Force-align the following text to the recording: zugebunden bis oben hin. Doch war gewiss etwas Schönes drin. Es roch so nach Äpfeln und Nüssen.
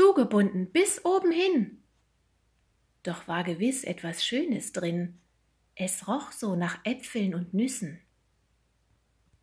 zugebunden 0.00 0.72
bis 0.72 1.04
oben 1.04 1.30
hin. 1.30 1.82
Doch 3.02 3.28
war 3.28 3.44
gewiss 3.44 3.84
etwas 3.84 4.24
Schönes 4.24 4.72
drin. 4.72 5.20
Es 5.74 6.08
roch 6.08 6.32
so 6.32 6.56
nach 6.56 6.78
Äpfeln 6.84 7.34
und 7.34 7.52
Nüssen. 7.52 8.00